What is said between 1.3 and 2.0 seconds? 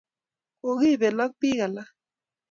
bik alak